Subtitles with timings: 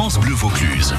[0.00, 0.94] France Bleu Vaucluse.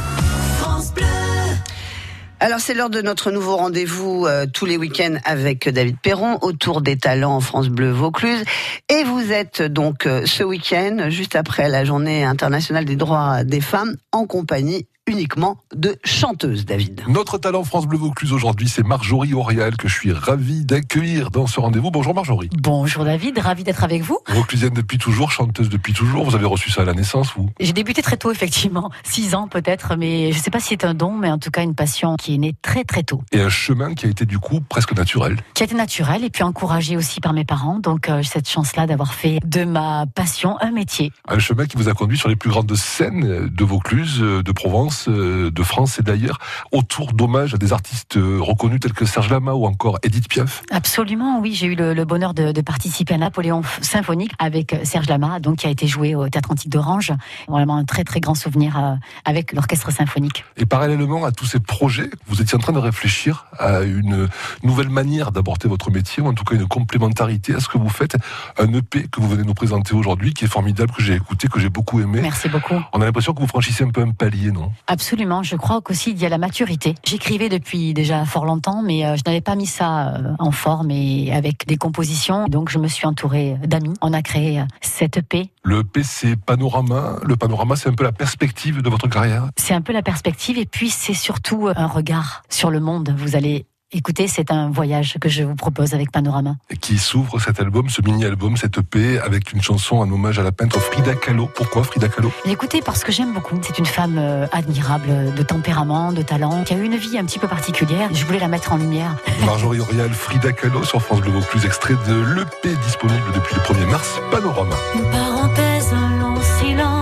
[2.39, 6.81] Alors c'est l'heure de notre nouveau rendez-vous euh, tous les week-ends avec David Perron autour
[6.81, 8.43] des talents en France Bleu Vaucluse.
[8.89, 13.59] Et vous êtes donc euh, ce week-end, juste après la journée internationale des droits des
[13.59, 17.03] femmes, en compagnie uniquement de chanteuses, David.
[17.07, 21.47] Notre talent France Bleu Vaucluse aujourd'hui, c'est Marjorie Auriel que je suis ravi d'accueillir dans
[21.47, 21.91] ce rendez-vous.
[21.91, 22.49] Bonjour Marjorie.
[22.57, 24.19] Bonjour David, ravi d'être avec vous.
[24.29, 26.23] Vauclusienne depuis toujours, chanteuse depuis toujours.
[26.23, 29.49] Vous avez reçu ça à la naissance, vous J'ai débuté très tôt, effectivement, six ans
[29.49, 31.75] peut-être, mais je ne sais pas si c'est un don, mais en tout cas une
[31.75, 33.21] passion qui est née très très tôt.
[33.33, 35.37] Et un chemin qui a été du coup presque naturel.
[35.55, 37.79] Qui a été naturel et puis encouragé aussi par mes parents.
[37.79, 41.11] Donc euh, cette chance-là d'avoir fait de ma passion un métier.
[41.27, 45.00] Un chemin qui vous a conduit sur les plus grandes scènes de Vaucluse, de Provence,
[45.09, 46.39] de France et d'ailleurs,
[46.71, 50.63] autour d'hommages à des artistes reconnus tels que Serge Lama ou encore Edith Piaf.
[50.71, 51.53] Absolument, oui.
[51.53, 55.69] J'ai eu le, bonheur de, participer à Napoléon symphonique avec Serge Lama, donc qui a
[55.69, 57.11] été joué au Théâtre Antique d'Orange.
[57.47, 60.43] Vraiment un très très grand souvenir euh, avec l'orchestre symphonique.
[60.57, 64.27] Et parallèlement à tous ces projets, vous étiez en train de réfléchir à une
[64.63, 67.89] nouvelle manière d'aborder votre métier, ou en tout cas une complémentarité à ce que vous
[67.89, 68.17] faites.
[68.57, 71.59] Un EP que vous venez nous présenter aujourd'hui, qui est formidable, que j'ai écouté, que
[71.59, 72.19] j'ai beaucoup aimé.
[72.21, 72.75] Merci beaucoup.
[72.93, 74.71] On a l'impression que vous franchissez un peu un palier, non?
[74.87, 75.43] Absolument.
[75.43, 76.95] Je crois qu'aussi il y a la maturité.
[77.03, 80.91] J'écrivais depuis déjà fort longtemps, mais euh, je n'avais pas mis ça euh, en forme
[80.91, 82.45] et avec des compositions.
[82.47, 83.93] Donc je me suis entourée d'amis.
[84.01, 85.49] On a créé euh, cette EP.
[85.63, 87.17] Le EP, c'est Panorama.
[87.23, 89.49] Le Panorama, c'est un peu la perspective de votre carrière?
[89.57, 93.13] C'est un peu la perspective et puis c'est surtout un regard sur le monde.
[93.17, 96.55] Vous allez Écoutez, c'est un voyage que je vous propose avec Panorama.
[96.79, 100.53] Qui s'ouvre cet album, ce mini-album, cette EP, avec une chanson en hommage à la
[100.53, 101.49] peintre Frida Kahlo.
[101.53, 102.31] Pourquoi Frida Kahlo?
[102.45, 103.59] Écoutez, parce que j'aime beaucoup.
[103.61, 107.25] C'est une femme euh, admirable, de tempérament, de talent, qui a eu une vie un
[107.25, 108.09] petit peu particulière.
[108.13, 109.17] Je voulais la mettre en lumière.
[109.45, 113.89] Marjorie Aurial, Frida Kahlo sur France Bleu Vaucluse, extrait de l'EP disponible depuis le 1er
[113.89, 114.75] mars, Panorama.
[114.95, 117.00] Une parenthèse, un long silence.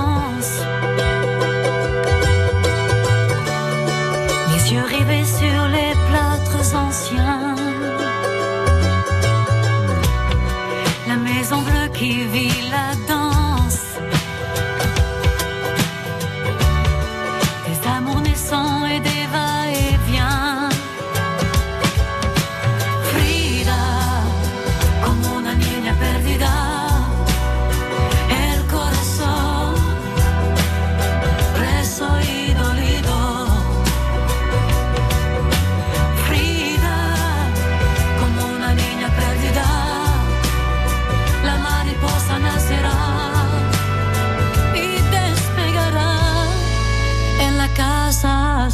[12.02, 12.89] Vit la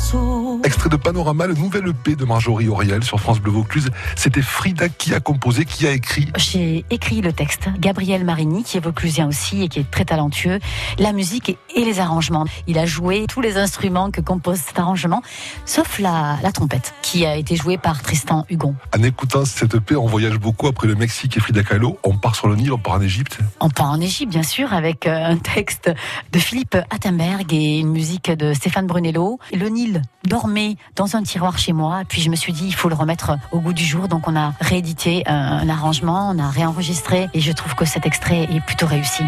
[0.05, 0.59] 错。
[0.85, 3.89] Extrait de Panorama, le nouvel EP de Marjorie Auriel sur France Bleu Vaucluse.
[4.15, 6.27] C'était Frida qui a composé, qui a écrit.
[6.37, 7.69] J'ai écrit le texte.
[7.79, 10.59] Gabriel Marini, qui est vauclusien aussi et qui est très talentueux.
[10.99, 12.45] La musique et les arrangements.
[12.67, 15.23] Il a joué tous les instruments que compose cet arrangement,
[15.65, 18.75] sauf la, la trompette, qui a été jouée par Tristan Hugon.
[18.95, 21.97] En écoutant cette EP, on voyage beaucoup après le Mexique et Frida Kahlo.
[22.03, 23.39] On part sur le Nil, on part en Égypte.
[23.59, 25.91] On part en Égypte, bien sûr, avec euh, un texte
[26.31, 29.39] de Philippe Attenberg et une musique de Stéphane Brunello.
[29.51, 32.03] Le Nil dormait dans un tiroir chez moi.
[32.07, 34.07] Puis je me suis dit, il faut le remettre au goût du jour.
[34.07, 37.27] Donc on a réédité un, un arrangement, on a réenregistré.
[37.33, 39.23] Et je trouve que cet extrait est plutôt réussi.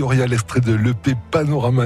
[0.00, 1.84] Auriel, extrait de l'EP Panorama.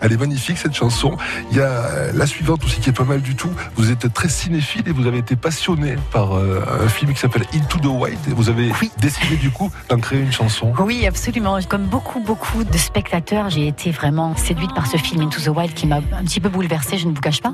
[0.00, 1.16] Elle est magnifique cette chanson.
[1.50, 3.50] Il y a la suivante aussi qui est pas mal du tout.
[3.76, 7.44] Vous êtes très cinéphile et vous avez été passionné par euh, un film qui s'appelle
[7.54, 8.18] Into the Wild.
[8.28, 8.90] Et vous avez Oui.
[9.00, 10.72] décidé du coup d'en créer une chanson.
[10.78, 11.58] Oui, absolument.
[11.68, 15.74] Comme beaucoup, beaucoup de spectateurs, j'ai été vraiment séduite par ce film Into the Wild
[15.74, 17.52] qui m'a un petit peu bouleversée, je ne vous cache pas.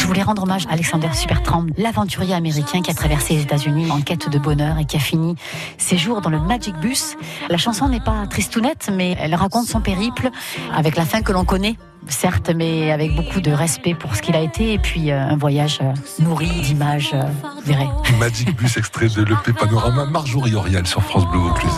[0.00, 4.00] Je voulais rendre hommage à Alexander Supertramp, l'aventurier américain qui a traversé les États-Unis en
[4.00, 5.34] quête de bonheur et qui a fini
[5.78, 7.16] ses jours dans le Magic Bus.
[7.48, 10.30] La chanson n'est pas tristounette, mais elle raconte son périple
[10.74, 11.76] avec la fin que l'on connaît.
[12.08, 15.36] Certes, mais avec beaucoup de respect pour ce qu'il a été, et puis euh, un
[15.36, 18.18] voyage euh, nourri d'images euh.
[18.18, 21.70] Magic Bus, extrait de l'EP Panorama, Marjorie Auriel sur France Bleu Vaucluse.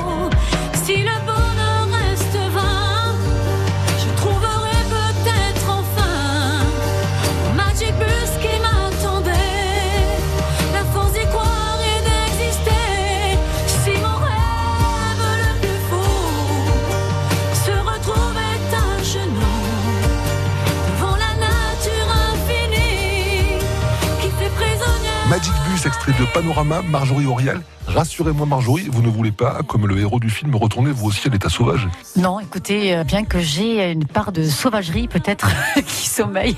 [25.34, 27.60] Magic Bus, extrait de Panorama, Marjorie Aurial.
[27.94, 31.31] Rassurez-moi Marjorie, vous ne voulez pas, comme le héros du film, retourner vous aussi à
[31.31, 31.88] l'état sauvage?
[32.17, 35.49] Non, écoutez, euh, bien que j'ai une part de sauvagerie peut-être
[35.87, 36.56] qui sommeille.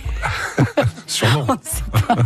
[1.07, 1.45] Sûrement.
[1.49, 2.17] on ne sait pas.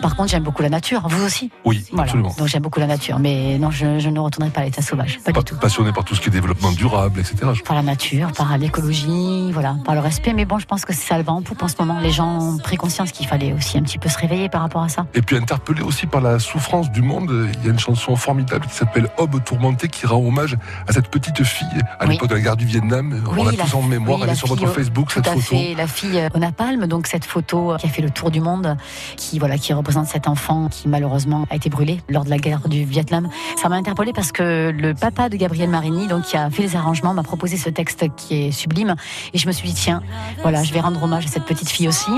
[0.00, 1.50] Par contre, j'aime beaucoup la nature, vous aussi?
[1.64, 2.04] Oui, Voilà.
[2.04, 2.34] absolument.
[2.38, 5.20] Donc j'aime beaucoup la nature, mais non, je, je ne retournerai pas à l'état sauvage,
[5.20, 5.56] pas Pa- du tout.
[5.56, 7.36] Passionné par tout ce qui est développement durable, etc.
[7.64, 10.32] Par la nature, par l'écologie, voilà, par le respect.
[10.32, 12.00] Mais bon, je pense que c'est ça le vent en poupe en ce moment.
[12.00, 14.82] Les gens ont pris conscience qu'il fallait aussi un petit peu se réveiller par rapport
[14.82, 15.06] à ça.
[15.14, 18.66] Et puis interpellé aussi par la souffrance du monde, il y a une chanson formidable
[18.66, 20.56] qui s'appelle Aube tourmentée qui rend hommage
[20.88, 21.66] à cette petite fille
[21.98, 22.12] à Oui.
[22.12, 23.22] l'époque de la guerre du Vietnam.
[23.28, 25.28] On a la- tous en mémoire, oui, elle est sur votre au- Facebook Tout cette
[25.28, 25.42] à photo.
[25.56, 28.30] fait, la fille euh, au napalm, donc cette photo euh, qui a fait le tour
[28.30, 28.76] du monde,
[29.16, 32.68] qui voilà, qui représente cet enfant qui malheureusement a été brûlé lors de la guerre
[32.68, 33.28] du Vietnam.
[33.60, 36.76] Ça m'a interpellé parce que le papa de Gabriel Marini, donc qui a fait les
[36.76, 38.94] arrangements, m'a proposé ce texte qui est sublime,
[39.32, 40.02] et je me suis dit tiens,
[40.42, 42.10] voilà, je vais rendre hommage à cette petite fille aussi.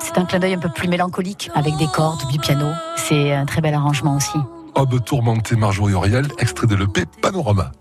[0.00, 2.66] C'est un clin d'œil un peu plus mélancolique avec des cordes, du piano.
[2.96, 4.38] C'est un très bel arrangement aussi.
[4.78, 7.72] Aube tourmentée, Marjorie Aurial, extrait de l'EP Panorama.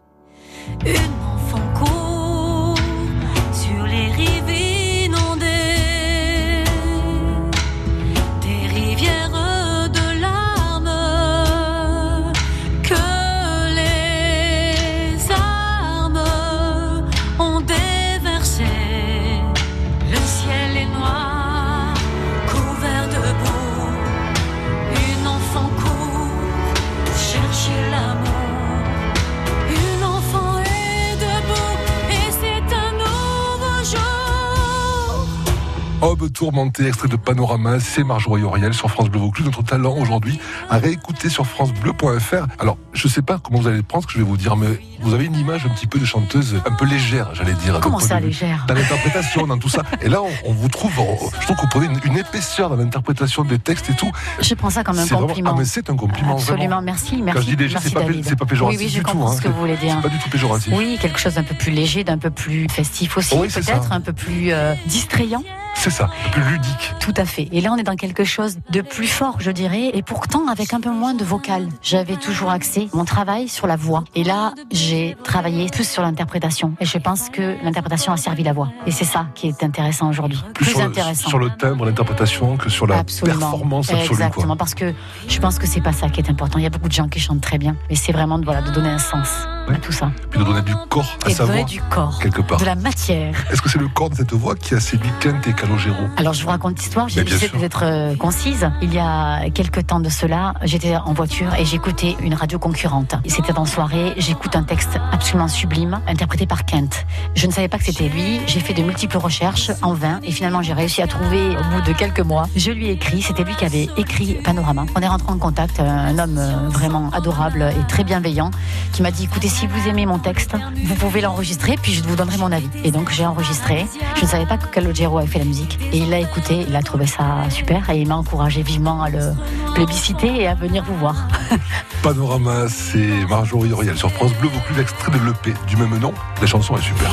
[36.02, 39.46] Aube tourmentée, extrait de Panorama, c'est Marjorie Auriel sur France Bleu Vaucluse.
[39.48, 40.40] Notre talent aujourd'hui
[40.70, 42.46] à réécouter sur francebleu.fr.
[42.60, 44.56] Alors, je sais pas comment vous allez le prendre, ce que je vais vous dire,
[44.58, 44.68] mais
[45.02, 47.80] vous avez une image un petit peu de chanteuse, un peu légère, j'allais dire.
[47.82, 48.66] Comment ça, de légère?
[48.68, 49.82] Dans l'interprétation, dans tout ça.
[50.04, 52.70] Et là, on, on vous trouve, on- je trouve que vous prenez une, une épaisseur
[52.70, 54.12] dans l'interprétation des textes et tout.
[54.40, 55.52] Je prends ça comme un C'est vraiment- compliment.
[55.56, 56.82] Ah, mais c'est un compliment, Absolument, vraiment.
[56.84, 57.34] merci, merci.
[57.40, 59.12] Quand je dis léger, c'est pas, pas péjoratif Oui, oui, je du tout.
[59.12, 59.36] comprends hein.
[59.36, 59.96] ce que vous voulez dire.
[59.96, 60.74] C'est pas du tout péjoratif.
[60.78, 64.02] Oui, quelque chose d'un peu plus léger, d'un peu plus festif aussi, Oui, peut-être, un
[64.02, 65.44] peu plus euh, distrayant.
[65.80, 66.94] C'est ça, un peu plus ludique.
[67.00, 67.48] Tout à fait.
[67.52, 70.74] Et là, on est dans quelque chose de plus fort, je dirais, et pourtant avec
[70.74, 71.70] un peu moins de vocal.
[71.82, 74.04] J'avais toujours axé mon travail sur la voix.
[74.16, 76.74] Et là, j'ai travaillé plus sur l'interprétation.
[76.80, 78.70] Et je pense que l'interprétation a servi la voix.
[78.86, 80.44] Et c'est ça qui est intéressant aujourd'hui.
[80.56, 81.30] Plus, sur, le, intéressant.
[81.30, 83.40] sur le timbre, l'interprétation que sur la Absolument.
[83.40, 84.08] performance absolue.
[84.08, 84.16] quoi.
[84.18, 84.94] Exactement, parce que
[85.28, 86.58] je pense que c'est pas ça qui est important.
[86.58, 88.62] Il y a beaucoup de gens qui chantent très bien, mais c'est vraiment de, voilà,
[88.62, 90.12] de donner un sens À tout ça.
[90.30, 92.60] Puis de donner du corps à Et sa donner voix, du corps, quelque part.
[92.60, 93.34] de la matière.
[93.52, 96.34] Est-ce que c'est le corps de cette voix qui a séduit Kent et Calogero Alors
[96.34, 98.70] je vous raconte l'histoire, j'ai essayé d'être euh, concise.
[98.82, 103.16] Il y a quelques temps de cela, j'étais en voiture et j'écoutais une radio concurrente.
[103.26, 107.06] Et C'était en soirée, j'écoute un texte absolument sublime, interprété par Kent.
[107.36, 110.32] Je ne savais pas que c'était lui, j'ai fait de multiples recherches en vain et
[110.32, 112.48] finalement j'ai réussi à trouver au bout de quelques mois.
[112.56, 114.86] Je lui ai écrit, c'était lui qui avait écrit Panorama.
[114.96, 118.52] On est rentré en contact, un homme euh, vraiment adorable et très bienveillant
[118.94, 120.56] qui m'a dit écoutez si vous aimez mon texte,
[120.86, 122.70] vous pouvez l'enregistrer puis je vous donnerai mon avis.
[122.84, 123.88] Et donc j'ai enregistré.
[124.16, 126.76] Je ne savais pas que Calogero avait fait la musique et il l'a écouté, il
[126.76, 129.34] a trouvé ça super et il m'a encouragé vivement à le
[129.74, 131.28] plébisciter et à venir vous voir.
[132.04, 136.14] Panorama, c'est Marjorie Auriel sur France Bleu, Vaucluse, extrait de l'EP du même nom.
[136.40, 137.12] La chanson est super.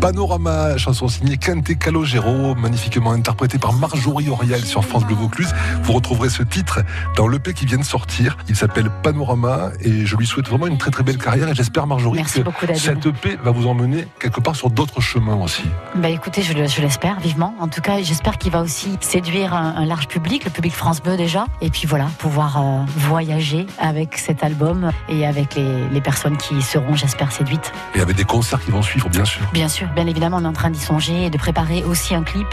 [0.00, 5.52] Panorama, chanson signée Kent et Calogero, magnifiquement interprétée par Marjorie Auriel sur France Bleu Vaucluse.
[5.82, 6.80] Vous retrouverez ce titre
[7.16, 8.38] dans l'EP qui vient de sortir.
[8.48, 11.86] Il s'appelle Panorama et je lui souhaite vraiment une très très belle carrière et j'espère
[11.86, 15.64] Marjorie Merci que cette EP va vous emmener quelque part sur d'autres chemins aussi.
[15.96, 17.54] Bah écoutez, je, le- je l'espère vivement.
[17.60, 21.02] En tout cas, j'espère qu'il va aussi séduire un, un large public, le public France
[21.02, 21.44] Bleu déjà.
[21.60, 26.62] Et puis voilà, pouvoir euh, voyager avec cet album et avec les, les personnes qui
[26.62, 27.70] seront, j'espère, séduites.
[27.94, 29.42] Et avec des concerts qui vont suivre bien sûr.
[29.52, 32.22] Bien sûr, bien évidemment, on est en train d'y songer et de préparer aussi un
[32.22, 32.48] clip.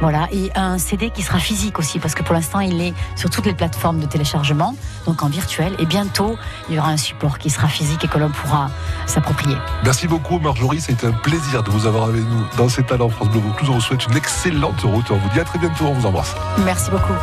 [0.00, 0.28] Voilà.
[0.32, 3.46] Et un CD qui sera physique aussi, parce que pour l'instant, il est sur toutes
[3.46, 4.74] les plateformes de téléchargement,
[5.06, 5.74] donc en virtuel.
[5.78, 6.36] Et bientôt,
[6.68, 8.70] il y aura un support qui sera physique et que l'on pourra
[9.06, 9.56] s'approprier.
[9.84, 10.84] Merci beaucoup, Marjorie.
[10.88, 13.68] Été un plaisir de vous avoir avec nous dans ces talents France Bleu Vaucluse.
[13.70, 15.10] On vous souhaite une excellente route.
[15.10, 15.86] On vous dit à très bientôt.
[15.86, 16.34] On vous embrasse.
[16.64, 17.14] Merci beaucoup.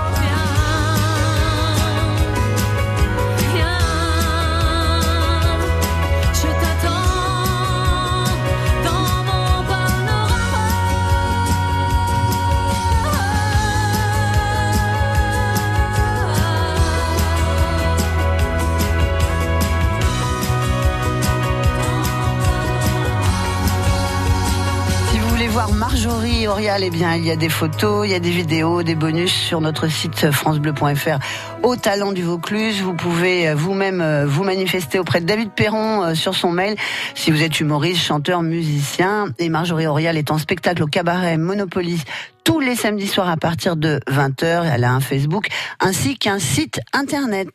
[26.64, 29.62] Eh bien, il y a des photos, il y a des vidéos, des bonus sur
[29.62, 31.18] notre site francebleu.fr
[31.64, 32.82] au talent du Vaucluse.
[32.82, 36.76] Vous pouvez euh, vous-même euh, vous manifester auprès de David Perron euh, sur son mail
[37.16, 39.30] si vous êtes humoriste, chanteur, musicien.
[39.40, 42.04] Et Marjorie Orial est en spectacle au cabaret Monopoly
[42.44, 44.70] tous les samedis soirs à partir de 20h.
[44.72, 45.48] Elle a un Facebook
[45.80, 47.50] ainsi qu'un site internet.